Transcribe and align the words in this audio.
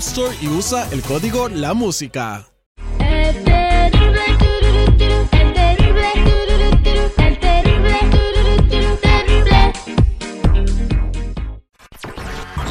Store 0.00 0.34
y 0.40 0.48
usa 0.48 0.88
el 0.92 1.02
código 1.02 1.50
La 1.50 1.74
Música. 1.74 2.46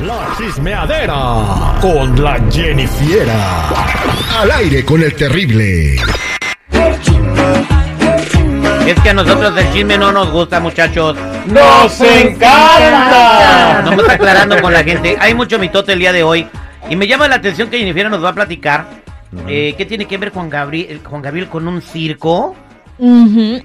La 0.02 0.36
chismeadera 0.40 1.78
con 1.80 2.24
la 2.24 2.40
Jennifiera. 2.52 3.70
Al 4.40 4.52
aire 4.52 4.84
con 4.84 5.04
el 5.04 5.14
terrible. 5.14 5.98
Es 8.88 9.00
que 9.04 9.10
a 9.12 9.14
nosotros 9.14 9.56
el 9.56 9.72
chisme 9.72 10.00
no 10.00 10.12
nos 10.12 10.32
gusta, 10.32 10.60
muchachos. 10.60 11.16
¡Nos 11.46 12.02
encanta! 12.02 13.84
Nos 13.84 14.00
está 14.00 14.14
aclarando 14.14 14.60
con 14.60 14.74
la 14.74 14.84
gente. 14.84 15.16
Hay 15.20 15.36
mucho 15.36 15.60
mitote 15.60 15.94
el 15.94 16.00
día 16.00 16.12
de 16.12 16.24
hoy. 16.24 16.50
Y 16.90 16.96
me 16.96 17.08
llama 17.08 17.28
la 17.28 17.36
atención 17.36 17.70
que 17.70 17.78
Jennifer 17.78 18.10
nos 18.10 18.24
va 18.24 18.30
a 18.30 18.36
platicar. 18.36 18.88
eh, 19.48 19.76
¿Qué 19.78 19.86
tiene 19.86 20.06
que 20.06 20.18
ver 20.18 20.32
Juan 20.32 20.50
Gabriel, 20.50 21.02
Juan 21.04 21.22
Gabriel 21.22 21.48
con 21.48 21.68
un 21.68 21.82
circo? 21.82 22.56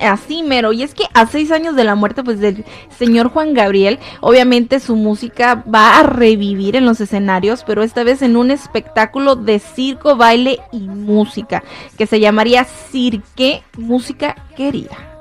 Así 0.01 0.43
mero. 0.43 0.73
Y 0.73 0.83
es 0.83 0.95
que 0.95 1.05
a 1.13 1.27
seis 1.27 1.51
años 1.51 1.75
de 1.75 1.85
la 1.85 1.95
muerte 1.95 2.23
pues 2.23 2.39
del 2.39 2.65
señor 2.97 3.31
Juan 3.31 3.55
Gabriel, 3.55 3.99
obviamente 4.21 4.79
su 4.79 4.95
música 4.95 5.65
va 5.73 5.99
a 5.99 6.03
revivir 6.05 6.77
en 6.77 6.85
los 6.85 7.01
escenarios, 7.01 7.65
pero 7.67 7.83
esta 7.83 8.05
vez 8.05 8.23
en 8.23 8.37
un 8.37 8.51
espectáculo 8.51 9.35
de 9.37 9.59
circo, 9.59 10.17
baile 10.17 10.61
y 10.71 10.81
música, 10.81 11.65
que 11.99 12.07
se 12.07 12.21
llamaría 12.21 12.65
Cirque 12.65 13.63
Música 13.77 14.37
Querida. 14.57 15.14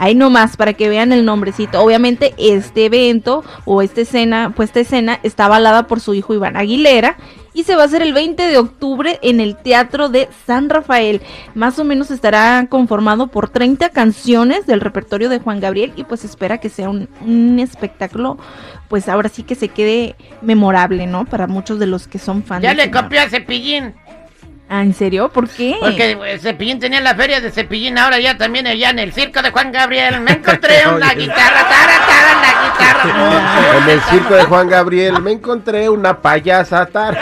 Ahí 0.00 0.14
nomás, 0.14 0.56
para 0.56 0.72
que 0.72 0.88
vean 0.88 1.12
el 1.12 1.26
nombrecito. 1.26 1.78
Obviamente, 1.78 2.32
este 2.38 2.86
evento 2.86 3.44
o 3.66 3.82
esta 3.82 4.00
escena, 4.00 4.54
pues 4.56 4.70
esta 4.70 4.80
escena 4.80 5.20
está 5.22 5.44
avalada 5.44 5.86
por 5.86 6.00
su 6.00 6.14
hijo 6.14 6.32
Iván 6.32 6.56
Aguilera. 6.56 7.18
Y 7.52 7.64
se 7.64 7.76
va 7.76 7.82
a 7.82 7.84
hacer 7.84 8.00
el 8.00 8.14
20 8.14 8.44
de 8.44 8.56
octubre 8.56 9.18
en 9.20 9.40
el 9.40 9.56
Teatro 9.56 10.08
de 10.08 10.30
San 10.46 10.70
Rafael. 10.70 11.20
Más 11.54 11.78
o 11.78 11.84
menos 11.84 12.10
estará 12.10 12.66
conformado 12.70 13.26
por 13.26 13.50
30 13.50 13.90
canciones 13.90 14.66
del 14.66 14.80
repertorio 14.80 15.28
de 15.28 15.38
Juan 15.38 15.60
Gabriel. 15.60 15.92
Y 15.96 16.04
pues 16.04 16.24
espera 16.24 16.56
que 16.56 16.70
sea 16.70 16.88
un, 16.88 17.10
un 17.20 17.58
espectáculo, 17.58 18.38
pues 18.88 19.06
ahora 19.06 19.28
sí 19.28 19.42
que 19.42 19.54
se 19.54 19.68
quede 19.68 20.16
memorable, 20.40 21.06
¿no? 21.06 21.26
Para 21.26 21.46
muchos 21.46 21.78
de 21.78 21.86
los 21.86 22.08
que 22.08 22.18
son 22.18 22.42
fans. 22.42 22.62
Ya 22.62 22.72
le 22.72 22.90
copió 22.90 23.20
a 23.20 23.28
Cepillín. 23.28 23.92
Ah, 24.72 24.82
¿en 24.82 24.94
serio? 24.94 25.28
¿Por 25.30 25.48
qué? 25.48 25.76
Porque 25.80 26.12
eh, 26.26 26.38
Cepillín 26.38 26.78
tenía 26.78 27.00
la 27.00 27.16
feria 27.16 27.40
de 27.40 27.50
Cepillín, 27.50 27.98
ahora 27.98 28.20
ya 28.20 28.38
también 28.38 28.68
allá 28.68 28.90
en 28.90 29.00
el 29.00 29.12
circo 29.12 29.42
de 29.42 29.50
Juan 29.50 29.72
Gabriel. 29.72 30.20
Me 30.20 30.30
encontré 30.30 30.86
una 30.94 31.12
guitarra, 31.12 31.68
tara, 31.68 31.98
tara, 32.06 32.34
la 32.40 32.52
guitarra. 32.62 33.00
En 33.82 33.88
el 33.90 34.00
circo 34.02 34.34
de 34.34 34.44
Juan 34.44 34.68
Gabriel 34.68 35.20
me 35.22 35.32
encontré 35.32 35.88
una 35.88 36.16
payasa 36.20 36.86
tar- 36.86 37.18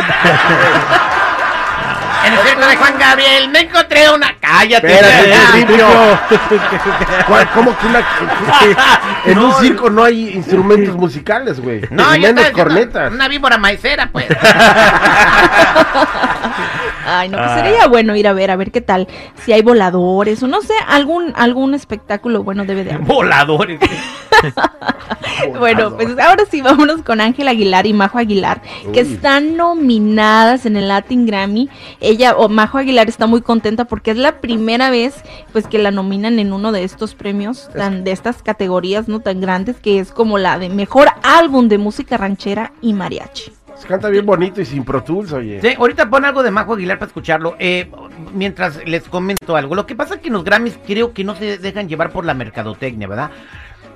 En 2.25 2.33
el 2.35 2.39
circo 2.41 2.67
de 2.67 2.77
Juan 2.77 2.99
Gabriel 2.99 3.49
me 3.49 3.61
encontré 3.61 4.11
una... 4.11 4.35
¡Cállate! 4.41 4.87
Espérate, 4.93 5.29
ya. 5.31 5.51
principio. 5.53 5.87
¿Cuál- 7.29 7.49
¿Cómo 7.53 7.79
que 7.79 7.87
una.? 7.87 8.03
En 9.25 9.39
un 9.39 9.55
circo 9.55 9.89
no 9.89 10.05
hay 10.05 10.31
instrumentos 10.31 10.97
musicales, 10.97 11.61
güey. 11.61 11.83
No, 11.91 12.11
menos 12.19 12.51
cornetas. 12.51 13.13
Una 13.13 13.29
víbora 13.29 13.57
maicera, 13.57 14.09
pues. 14.13 14.27
Ay, 17.07 17.29
no, 17.29 17.39
pues 17.39 17.51
Ah. 17.51 17.63
sería 17.63 17.87
bueno 17.87 18.15
ir 18.17 18.29
a 18.29 18.33
ver, 18.33 18.51
a 18.51 18.57
ver 18.57 18.71
qué 18.71 18.81
tal. 18.81 19.09
Si 19.45 19.53
hay 19.53 19.63
voladores 19.63 20.43
o 20.43 20.47
no 20.47 20.61
sé, 20.61 20.75
algún 20.87 21.33
algún 21.37 21.75
espectáculo 21.75 22.43
bueno 22.43 22.65
debe 22.65 22.85
de 22.85 22.93
haber. 22.93 23.07
Voladores. 23.07 23.81
Bueno, 25.59 25.95
pues 25.97 26.19
ahora 26.19 26.45
sí, 26.51 26.61
vámonos 26.63 27.03
con 27.03 27.21
Ángel 27.21 27.49
Aguilar 27.49 27.87
y 27.87 27.93
Majo 27.93 28.19
Aguilar, 28.19 28.61
que 28.93 29.01
están 29.01 29.57
nominadas 29.57 30.67
en 30.67 30.77
el 30.77 30.89
Latin 30.89 31.27
Grammy. 31.27 31.69
Ella, 32.01 32.37
o 32.37 32.49
Majo 32.49 32.79
Aguilar, 32.79 33.09
está 33.09 33.27
muy 33.27 33.41
contenta 33.41 33.85
porque 33.85 34.11
es 34.11 34.17
la 34.17 34.41
primera 34.41 34.91
vez 34.91 35.15
pues 35.53 35.67
que 35.67 35.79
la 35.79 35.91
nominan 35.91 36.39
en 36.39 36.53
uno 36.53 36.73
de 36.73 36.83
estos 36.85 37.15
premios, 37.15 37.69
tan, 37.77 38.03
de 38.05 38.13
estas 38.13 38.43
categorías 38.43 39.07
no 39.09 39.21
tan 39.21 39.41
grandes, 39.41 39.77
que 39.77 40.01
es 40.01 40.11
como 40.11 40.39
la 40.39 40.59
de 40.59 40.69
mejor 40.71 41.09
álbum 41.23 41.69
de 41.69 41.79
música 41.79 42.17
ranchera 42.17 42.73
y 42.81 42.93
mariachi. 42.93 43.53
Se 43.79 43.87
canta 43.87 44.09
bien 44.09 44.27
bonito 44.27 44.61
y 44.61 44.65
sin 44.65 44.85
Pro 44.85 45.03
Tools, 45.03 45.33
oye. 45.33 45.61
Sí, 45.61 45.69
ahorita 45.79 46.11
pon 46.11 46.25
algo 46.25 46.43
de 46.43 46.51
Majo 46.51 46.75
Aguilar 46.75 46.99
para 46.99 47.07
escucharlo. 47.09 47.55
Eh, 47.59 47.91
mientras 48.35 48.85
les 48.87 49.05
comento 49.05 49.57
algo. 49.57 49.75
Lo 49.75 49.87
que 49.87 49.95
pasa 49.95 50.15
es 50.17 50.21
que 50.21 50.31
los 50.31 50.43
Grammys 50.45 50.79
creo 50.87 51.13
que 51.15 51.23
no 51.25 51.37
se 51.37 51.59
dejan 51.59 51.89
llevar 51.89 52.11
por 52.11 52.25
la 52.25 52.35
mercadotecnia, 52.35 53.07
¿verdad? 53.07 53.31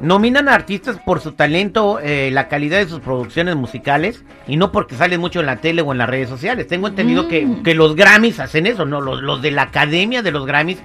Nominan 0.00 0.48
a 0.48 0.54
artistas 0.54 0.98
por 1.04 1.20
su 1.20 1.32
talento, 1.32 2.00
eh, 2.00 2.31
la 2.32 2.48
calidad 2.48 2.78
de 2.78 2.88
sus 2.88 3.00
producciones 3.00 3.54
musicales 3.56 4.25
y 4.48 4.56
no 4.56 4.72
porque 4.72 4.94
salen 4.97 5.20
mucho 5.20 5.41
en 5.41 5.47
la 5.47 5.56
tele 5.56 5.82
o 5.82 5.93
en 5.93 5.99
las 5.99 6.09
redes 6.09 6.28
sociales. 6.28 6.66
Tengo 6.66 6.88
entendido 6.88 7.28
que, 7.28 7.44
Mm. 7.47 7.62
que 7.62 7.75
los 7.75 7.94
Grammys 7.94 8.41
hacen 8.41 8.66
eso, 8.66 8.84
¿no? 8.84 9.00
Los, 9.00 9.20
los 9.22 9.43
de 9.43 9.50
la 9.53 9.62
academia 9.62 10.22
de 10.22 10.31
los 10.32 10.47
Grammys 10.47 10.78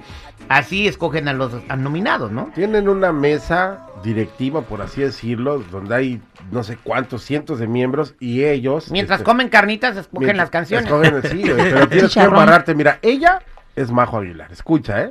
así 0.48 0.86
escogen 0.88 1.28
a 1.28 1.32
los 1.32 1.52
a 1.68 1.76
nominados, 1.76 2.30
¿no? 2.30 2.50
Tienen 2.54 2.88
una 2.88 3.12
mesa 3.12 3.86
directiva, 4.02 4.62
por 4.62 4.80
así 4.82 5.00
decirlo, 5.02 5.58
donde 5.70 5.94
hay 5.94 6.22
no 6.50 6.62
sé 6.62 6.76
cuántos 6.82 7.22
cientos 7.22 7.58
de 7.58 7.66
miembros 7.66 8.14
y 8.20 8.44
ellos. 8.44 8.90
Mientras 8.90 9.20
este, 9.20 9.24
comen 9.30 9.48
carnitas, 9.48 9.96
escogen 9.96 10.26
mientras- 10.26 10.36
las 10.38 10.50
canciones. 10.50 10.86
escogen, 10.86 11.22
sí, 11.30 11.42
güey, 11.42 11.56
pero 11.72 11.88
tienes 11.90 12.14
que 12.14 12.20
embarrarte. 12.20 12.74
Mira, 12.74 12.98
ella 13.02 13.40
es 13.76 13.90
Majo 13.90 14.18
Aguilar. 14.18 14.50
Escucha, 14.52 15.02
¿eh? 15.02 15.10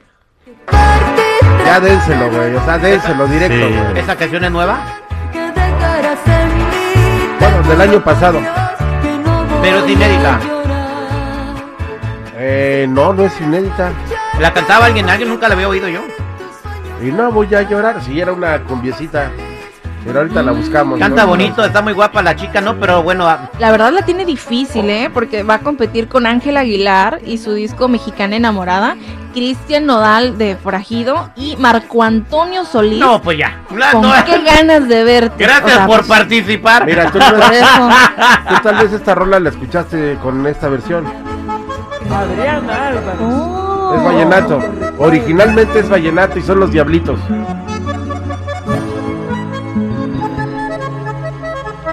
Ya 1.66 1.80
dénselo, 1.80 2.30
güey. 2.32 2.56
O 2.56 2.64
sea, 2.66 2.78
dénselo 2.78 3.28
directo, 3.28 3.68
Sí. 3.68 3.74
güey. 3.74 4.00
¿Esa 4.00 4.16
canción 4.16 4.44
es 4.46 4.52
nueva? 4.52 4.80
Bueno, 7.40 7.62
del 7.70 7.82
año 7.82 8.04
pasado. 8.04 8.40
Pero 9.62 9.80
es 9.80 9.90
inédita. 9.92 10.40
Eh, 12.50 12.88
no, 12.90 13.12
no 13.12 13.26
es 13.26 13.42
inédita. 13.42 13.92
¿La 14.40 14.54
cantaba 14.54 14.86
alguien? 14.86 15.10
¿Alguien 15.10 15.28
nunca 15.28 15.50
la 15.50 15.56
había 15.56 15.68
oído 15.68 15.90
yo? 15.90 16.00
Y 17.04 17.12
no 17.12 17.30
voy 17.30 17.54
a 17.54 17.64
llorar. 17.64 18.02
Si 18.02 18.22
era 18.22 18.32
una 18.32 18.64
cumbiecita. 18.64 19.30
Pero 20.06 20.20
ahorita 20.20 20.42
la 20.42 20.54
buscamos. 20.54 20.98
Canta 20.98 21.24
¿no? 21.24 21.28
bonito, 21.28 21.66
está 21.66 21.82
muy 21.82 21.92
guapa 21.92 22.22
la 22.22 22.38
chica, 22.38 22.62
¿no? 22.62 22.76
Pero 22.80 23.04
bueno, 23.04 23.28
ah, 23.28 23.50
La 23.60 23.72
verdad 23.72 23.92
la 23.92 24.04
tiene 24.04 24.24
difícil, 24.24 24.90
¿eh? 24.90 25.10
Porque 25.14 25.44
va 25.44 25.56
a 25.56 25.60
competir 25.60 26.08
con 26.08 26.26
Ángel 26.26 26.56
Aguilar 26.56 27.20
y 27.26 27.38
su 27.38 27.52
disco 27.54 27.90
Mexicana 27.90 28.38
Enamorada, 28.38 28.96
Cristian 29.34 29.86
Nodal 29.86 30.38
de 30.38 30.56
Forajido 30.56 31.32
y 31.36 31.58
Marco 31.58 32.02
Antonio 32.04 32.64
Solís. 32.64 33.00
no, 33.00 33.22
pues 33.22 33.40
ya. 33.40 33.60
La- 33.76 33.92
¿Con 33.92 34.04
no, 34.04 34.14
qué 34.26 34.42
ganas 34.42 34.88
de 34.88 35.04
verte? 35.04 35.44
Gracias 35.44 35.66
O 35.66 35.76
sea, 35.76 35.86
por 35.88 35.98
pues, 35.98 36.08
participar. 36.08 36.86
Mira, 36.86 37.12
tú, 37.12 37.18
eso. 37.18 37.90
tú 38.48 38.56
tal 38.64 38.76
vez 38.78 38.94
esta 38.94 39.14
rola 39.14 39.42
la 39.42 39.50
escuchaste 39.50 40.18
con 40.24 40.48
esta 40.48 40.70
versión. 40.70 41.06
Oh. 43.22 43.94
Es 43.96 44.04
vallenato. 44.04 44.62
Originalmente 44.98 45.80
es 45.80 45.90
vallenato 45.90 46.40
y 46.40 46.42
son 46.42 46.60
los 46.60 46.72
diablitos. 46.72 47.20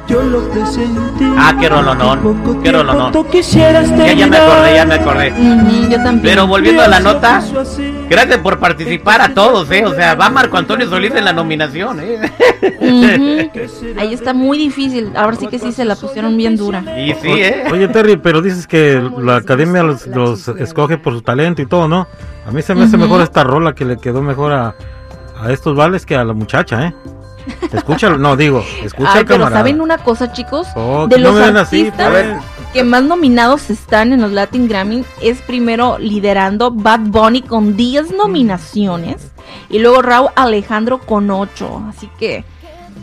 Yo 0.06 0.23
lo 0.23 0.49
presenté. 0.51 1.25
Ah, 1.39 1.56
qué 1.59 1.69
rolonón, 1.69 2.61
qué 2.62 2.73
rolonón. 2.73 3.12
Ya, 3.12 4.12
ya 4.12 4.27
me 4.27 4.37
acordé, 4.37 4.75
ya 4.75 4.85
me 4.85 4.95
acordé. 4.95 5.33
Yo 5.91 5.97
también. 5.97 6.21
Pero 6.23 6.47
volviendo 6.47 6.83
a 6.83 6.89
la 6.89 7.01
nota, 7.01 7.43
gracias 8.11 8.39
por 8.39 8.59
participar 8.59 9.23
a 9.23 9.33
todos, 9.33 9.71
¿eh? 9.71 9.85
O 9.87 9.95
sea, 9.95 10.15
va 10.15 10.29
Marco 10.29 10.59
Antonio 10.59 10.89
Solís 10.89 11.15
en 11.15 11.25
la 11.25 11.33
nominación, 11.33 12.01
¿eh? 12.01 12.31
Ahí 13.99 14.12
está 14.12 14.35
muy 14.35 14.59
difícil. 14.59 15.11
Ahora 15.17 15.37
sí 15.37 15.47
que 15.47 15.59
sí 15.59 15.73
se 15.73 15.85
la 15.87 15.97
pusieron 15.97 16.37
bien 16.37 16.57
dura. 16.57 16.83
Y 16.99 17.15
sí, 17.15 17.31
¿eh? 17.31 17.65
Oye, 17.73 17.89
Terry, 17.89 18.17
pero 18.19 18.43
dices 18.43 18.67
que 18.67 19.03
la 19.19 19.37
academia 19.37 19.83
los, 19.83 20.07
los 20.07 20.49
escoge 20.49 20.99
por 20.99 21.15
su 21.15 21.23
talento 21.23 21.62
y 21.62 21.67
todo, 21.67 21.89
¿no? 21.89 22.07
A 22.47 22.50
mí 22.50 22.61
se 22.61 22.75
me 22.75 22.85
hace 22.85 22.99
mejor 22.99 23.23
esta 23.23 23.43
rola 23.43 23.75
que 23.75 23.87
le 23.87 23.97
quedó 23.97 24.21
mejor 24.21 24.53
a, 24.53 24.75
a 25.41 25.50
estos 25.50 25.75
vales 25.75 26.05
que 26.05 26.15
a 26.15 26.25
la 26.25 26.35
muchacha, 26.35 26.89
¿eh? 26.89 26.95
Escúchalo, 27.75 28.19
no, 28.19 28.37
digo, 28.37 28.65
escucha 28.82 29.11
Ay, 29.15 29.25
pero. 29.26 29.49
¿saben 29.50 29.81
una 29.81 29.99
cosa, 29.99 30.32
chicos? 30.32 30.69
Oh, 30.76 31.06
de 31.06 31.19
los 31.19 31.37
así, 31.37 31.87
artistas 31.87 32.43
que 32.73 32.82
más 32.82 33.05
nominados 33.05 33.71
están 33.71 34.12
en 34.12 34.21
los 34.21 34.32
Latin 34.32 34.67
Grammy 34.69 35.05
es 35.23 35.41
primero 35.43 35.97
liderando 35.99 36.73
Bad 36.73 37.00
Bunny 37.00 37.43
con 37.43 37.76
10 37.76 38.11
nominaciones 38.12 39.31
y 39.69 39.79
luego 39.79 40.03
Raúl 40.03 40.31
Alejandro 40.35 40.99
con 40.99 41.31
8. 41.31 41.85
Así 41.88 42.11
que 42.19 42.44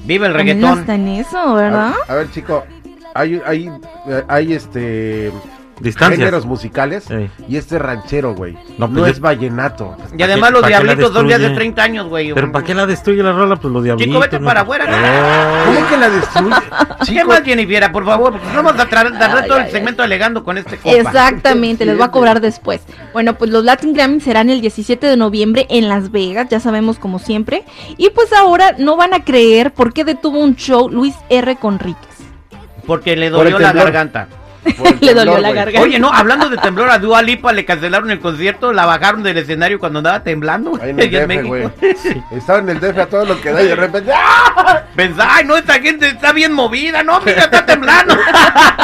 Vive 0.03 0.27
el 0.27 0.33
reggaetón. 0.33 0.79
está 0.79 0.95
en 0.95 1.07
eso, 1.07 1.53
¿verdad? 1.53 1.94
A, 2.07 2.12
a 2.12 2.15
ver, 2.15 2.31
chico, 2.31 2.65
hay, 3.13 3.41
hay, 3.45 3.71
eh, 4.07 4.23
hay 4.27 4.53
este 4.53 5.31
Distancias. 5.83 6.19
géneros 6.19 6.45
musicales 6.45 7.10
Ey. 7.10 7.30
y 7.48 7.57
este 7.57 7.78
ranchero, 7.80 8.33
güey. 8.36 8.54
No, 8.78 8.88
No, 8.88 9.00
pues 9.00 9.13
es 9.13 9.19
vallenato. 9.19 9.95
Y 10.18 10.22
además 10.24 10.51
los 10.51 10.62
¿Para 10.62 10.78
qué 10.80 10.83
la 10.86 10.94
diablitos 10.94 11.13
son 11.13 11.28
de 11.28 11.33
hace 11.33 11.42
destruye? 11.44 11.56
30 11.56 11.83
años, 11.83 12.07
güey. 12.07 12.33
Pero 12.33 12.51
¿para 12.51 12.66
qué 12.66 12.74
la 12.74 12.86
destruye 12.86 13.22
la 13.24 13.33
rola? 13.33 13.56
Pues 13.56 13.74
los 13.74 13.83
diablitos. 13.83 14.07
Chico, 14.07 14.19
vete 14.19 14.39
¿no? 14.39 14.45
para 14.45 14.62
afuera. 14.62 14.86
Oh. 14.88 15.66
¿Cómo 15.74 15.88
que 15.89 15.98
la 15.98 16.10
destruye? 16.10 16.56
¿Qué 17.00 17.06
Chico, 17.06 17.28
más, 17.28 17.42
Jennifer? 17.44 17.92
Por 17.92 18.06
favor, 18.06 18.31
porque 18.33 18.48
vamos 18.56 18.74
a 18.74 18.86
tratar 18.88 19.07
Ay, 19.07 19.48
todo 19.48 19.57
el 19.57 19.63
ay, 19.66 19.72
segmento 19.72 20.04
alegando 20.04 20.44
con 20.44 20.57
este 20.57 20.78
compa. 20.78 20.98
Exactamente, 20.98 21.86
les 21.86 21.95
voy 21.98 22.06
a 22.06 22.12
cobrar 22.12 22.42
después. 22.42 22.81
Bueno, 23.13 23.36
pues 23.38 23.50
los 23.51 23.63
Latin 23.63 23.94
Grammy 23.94 24.19
serán 24.22 24.50
el 24.50 24.62
17 24.62 25.06
de 25.07 25.18
noviembre 25.18 25.66
en 25.69 25.89
Las 25.89 26.12
Vegas, 26.12 26.48
ya 26.50 26.60
sabemos 26.60 27.00
como 27.00 27.19
siempre. 27.19 27.63
Y 27.98 28.10
pues 28.12 28.31
ahora 28.33 28.75
no 28.78 28.95
van 28.98 29.13
a 29.13 29.24
creer 29.24 29.72
por 29.74 29.94
qué 29.94 30.04
detuvo 30.04 30.39
un 30.39 30.56
show 30.56 30.89
Luis 30.89 31.16
R. 31.30 31.56
Conríquez. 31.56 32.01
Porque 32.86 33.16
le 33.16 33.30
Por 33.30 33.45
el 33.45 33.54
dolió 33.54 33.60
la 33.60 33.68
temblor. 33.69 33.86
garganta. 33.86 34.28
Le 35.01 35.13
dolió 35.13 35.38
la 35.38 35.51
garganta. 35.51 35.81
Oye, 35.81 36.00
no, 36.00 36.12
hablando 36.12 36.50
de 36.50 36.57
temblor, 36.57 36.89
a 36.89 37.00
Dua 37.00 37.21
Lipa 37.21 37.51
le 37.53 37.65
cancelaron 37.65 38.09
el 38.12 38.19
concierto, 38.19 38.73
la 38.73 38.85
bajaron 38.85 39.23
del 39.23 39.38
escenario 39.38 39.79
cuando 39.79 40.00
andaba 40.00 40.23
temblando. 40.23 40.73
Ahí 40.81 40.91
en 40.91 41.00
el 41.00 41.12
DF, 41.12 41.45
güey. 41.47 41.69
Estaba 42.31 42.59
en 42.59 42.69
el 42.69 42.79
DF 42.79 42.97
a 42.97 43.06
todo 43.07 43.25
lo 43.25 43.41
que 43.41 43.51
da 43.51 43.62
y 43.63 43.68
de 43.68 43.75
repente. 43.75 44.12
¡ah! 44.13 44.83
Pensaba, 44.95 45.35
ay, 45.35 45.45
no, 45.45 45.56
esta 45.57 45.73
gente 45.79 46.07
está 46.07 46.31
bien 46.33 46.53
movida, 46.53 47.03
no, 47.03 47.19
mira, 47.21 47.44
está 47.44 47.65
temblando. 47.65 48.15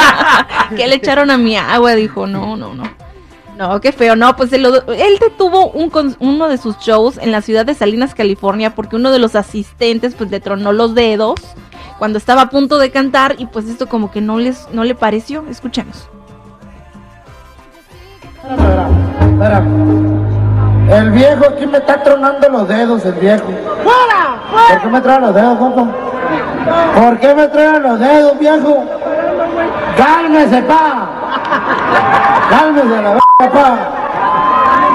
que 0.76 0.86
le 0.86 0.96
echaron 0.96 1.30
a 1.30 1.36
mi 1.38 1.56
agua, 1.56 1.94
dijo, 1.94 2.26
no, 2.26 2.56
no, 2.56 2.74
no. 2.74 2.84
No, 3.56 3.80
qué 3.80 3.90
feo, 3.90 4.14
no, 4.14 4.36
pues 4.36 4.52
él, 4.52 4.62
lo- 4.62 4.92
él 4.92 5.18
detuvo 5.20 5.70
un 5.72 5.90
con- 5.90 6.16
uno 6.20 6.48
de 6.48 6.58
sus 6.58 6.78
shows 6.78 7.18
en 7.18 7.32
la 7.32 7.42
ciudad 7.42 7.66
de 7.66 7.74
Salinas, 7.74 8.14
California, 8.14 8.74
porque 8.76 8.94
uno 8.94 9.10
de 9.10 9.18
los 9.18 9.34
asistentes 9.34 10.14
pues 10.14 10.30
le 10.30 10.38
tronó 10.38 10.70
los 10.72 10.94
dedos 10.94 11.34
cuando 11.98 12.18
estaba 12.18 12.42
a 12.42 12.50
punto 12.50 12.78
de 12.78 12.90
cantar 12.90 13.34
y 13.38 13.46
pues 13.46 13.66
esto 13.68 13.88
como 13.88 14.10
que 14.10 14.20
no 14.20 14.38
les 14.38 14.68
no 14.72 14.84
le 14.84 14.94
pareció. 14.94 15.44
Escuchemos. 15.48 16.08
Espera. 19.20 19.62
El 20.90 21.10
viejo 21.10 21.44
aquí 21.44 21.66
me 21.66 21.78
está 21.78 22.02
tronando 22.02 22.48
los 22.48 22.66
dedos, 22.66 23.04
el 23.04 23.12
viejo. 23.14 23.44
¡Fuera! 23.44 24.70
¿Por 24.70 24.80
qué 24.80 24.88
me 24.88 25.00
traen 25.02 25.20
los 25.20 25.34
dedos, 25.34 25.58
compa? 25.58 25.86
¿Por 26.94 27.20
qué 27.20 27.34
me 27.34 27.48
traen 27.48 27.82
los 27.82 28.00
dedos, 28.00 28.38
viejo? 28.38 28.84
¡Cálmese, 29.96 30.62
pa! 30.62 31.10
¡Cálmese, 32.48 33.02
la 33.02 33.10
verga, 33.10 33.52
pa! 33.52 33.78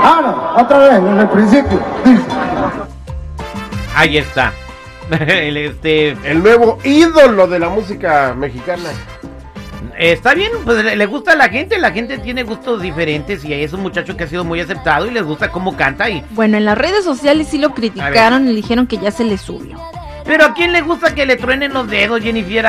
Vámonos, 0.04 0.36
otra 0.58 0.78
vez, 0.80 0.94
en 0.98 1.20
el 1.20 1.30
principio. 1.30 1.80
Ahí 3.96 4.18
está. 4.18 4.52
El, 5.28 5.58
este, 5.58 6.18
El 6.24 6.42
nuevo 6.42 6.80
ídolo 6.84 7.48
de 7.48 7.60
la 7.60 7.70
música 7.70 8.34
mexicana. 8.34 8.90
está 9.98 10.34
bien, 10.34 10.52
pues 10.64 10.84
le, 10.84 11.06
gusta 11.06 11.34
a 11.34 11.36
la 11.36 11.50
gente, 11.50 11.78
la 11.78 11.92
gente 11.92 12.18
tiene 12.18 12.44
gustos 12.44 12.82
diferentes 12.82 13.44
y 13.46 13.54
es 13.54 13.74
un 13.74 13.82
muchacho 13.82 14.18
que 14.18 14.24
ha 14.24 14.28
sido 14.28 14.44
muy 14.44 14.60
aceptado 14.60 15.06
y 15.06 15.12
les 15.12 15.24
gusta 15.24 15.50
cómo 15.50 15.76
canta 15.76 16.10
y... 16.10 16.24
Bueno, 16.32 16.58
en 16.58 16.66
las 16.66 16.78
redes 16.78 17.04
sociales 17.04 17.48
sí 17.48 17.58
lo 17.58 17.74
criticaron 17.74 18.46
y 18.46 18.50
le 18.50 18.56
dijeron 18.56 18.88
que 18.88 18.98
ya 18.98 19.12
se 19.12 19.24
le 19.24 19.38
subió. 19.38 19.80
Pero 20.26 20.46
¿a 20.46 20.54
quién 20.54 20.72
le 20.72 20.82
gusta 20.82 21.14
que 21.14 21.26
le 21.26 21.36
truenen 21.36 21.74
los 21.74 21.88
dedos, 21.90 22.22
Jennifer? 22.22 22.66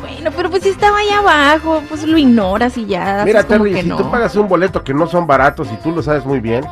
Bueno, 0.00 0.30
pero 0.36 0.50
pues 0.50 0.62
si 0.62 0.68
estaba 0.68 0.98
ahí 0.98 1.10
abajo, 1.10 1.82
pues 1.88 2.04
lo 2.04 2.16
ignoras 2.16 2.76
y 2.76 2.86
ya. 2.86 3.22
Mira, 3.24 3.42
como 3.42 3.64
Terry, 3.64 3.74
que 3.74 3.82
si 3.82 3.88
no. 3.88 3.96
tú 3.96 4.10
pagas 4.10 4.36
un 4.36 4.48
boleto 4.48 4.84
que 4.84 4.94
no 4.94 5.06
son 5.06 5.26
baratos 5.26 5.68
y 5.72 5.76
tú 5.76 5.92
lo 5.92 6.02
sabes 6.02 6.24
muy 6.24 6.40
bien, 6.40 6.64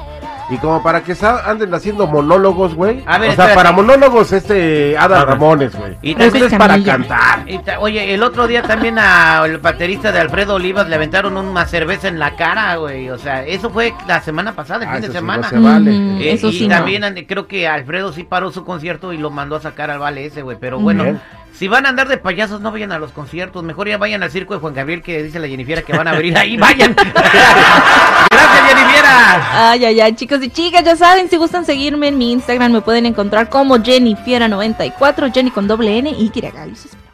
y 0.51 0.57
como 0.59 0.83
para 0.83 1.03
que 1.03 1.15
anden 1.47 1.73
haciendo 1.75 2.07
monólogos, 2.07 2.75
güey. 2.75 3.03
A 3.07 3.19
ver, 3.19 3.31
o 3.31 3.35
sea, 3.35 3.45
espérate. 3.47 3.55
para 3.55 3.73
monólogos, 3.73 4.33
este 4.33 4.97
Adal 4.99 5.23
Ah, 5.23 5.25
Ramones, 5.25 5.75
güey. 5.75 5.97
Y 6.03 6.11
Este 6.13 6.25
también 6.25 6.45
es 6.47 6.55
para 6.59 6.75
Camilla. 6.75 6.93
cantar. 6.93 7.49
Y 7.51 7.61
Oye, 7.79 8.15
el 8.15 8.23
otro 8.23 8.47
día 8.47 8.63
también 8.63 8.99
al 8.99 9.59
baterista 9.59 10.13
de 10.13 10.21
Alfredo 10.21 10.55
Olivas 10.57 10.89
le 10.89 10.97
aventaron 10.97 11.37
una 11.37 11.65
cerveza 11.67 12.09
en 12.09 12.19
la 12.19 12.37
cara, 12.37 12.77
güey. 12.77 13.09
O 13.11 13.19
sea, 13.19 13.45
eso 13.47 13.71
fue 13.71 13.95
la 14.07 14.21
semana 14.21 14.53
pasada, 14.53 14.85
el 14.85 14.89
Ah, 14.91 14.93
fin 14.95 15.01
de 15.03 15.07
eso 15.07 15.13
sí 15.13 15.19
semana. 15.19 15.43
no 15.43 15.49
se 15.49 15.59
vale. 15.59 15.91
Mm, 15.93 16.21
Eh, 16.21 16.33
eso 16.33 16.49
y 16.49 16.53
sí 16.59 16.69
también 16.69 17.05
and- 17.05 17.27
creo 17.27 17.47
que 17.47 17.67
Alfredo 17.69 18.13
sí 18.13 18.25
paró 18.25 18.51
su 18.51 18.65
concierto 18.65 19.13
y 19.13 19.19
lo 19.19 19.31
mandó 19.31 19.57
a 19.57 19.61
sacar 19.61 19.91
al 19.91 19.99
vale 20.01 20.27
ese, 20.27 20.43
güey. 20.43 20.57
Pero 20.61 20.79
bueno, 20.81 21.05
Bien. 21.05 21.21
Si 21.55 21.69
van 21.69 21.87
a 21.87 21.91
andar 21.91 22.09
de 22.09 22.17
payasos, 22.17 22.61
no 22.61 22.73
vayan 22.73 22.93
a 22.93 22.99
los 22.99 23.13
conciertos. 23.13 23.63
Mejor 23.63 23.89
ya 23.89 23.99
vayan 23.99 24.23
al 24.23 24.31
circo 24.31 24.55
de 24.55 24.61
Juan 24.61 24.75
Gabriel 24.75 25.03
que 25.03 25.23
dice 25.23 25.39
la 25.39 25.49
Jennifer 25.49 25.85
que 25.85 25.93
van 25.93 26.09
a 26.09 26.13
abrir 26.13 26.37
ahí. 26.37 26.57
¡Vayan! 26.57 26.95
Gracias, 28.31 28.69
Jennifer. 28.69 29.05
Ay, 29.53 29.85
ay, 29.85 30.01
ay, 30.01 30.15
chicos 30.15 30.43
y 30.43 30.49
chicas, 30.49 30.85
ya 30.85 30.97
saben, 30.97 31.29
si 31.29 31.37
gustan 31.37 31.65
seguirme 31.65 32.09
en 32.09 32.19
mi 32.19 32.33
Instagram, 32.33 32.73
me 32.73 32.81
pueden 32.81 33.07
encontrar 33.07 33.49
como 33.49 33.77
Jennifiera94, 33.77 35.33
Jenny 35.33 35.51
con 35.51 35.69
doble 35.69 35.99
N 35.99 36.11
y 36.11 36.27
espero. 36.27 37.12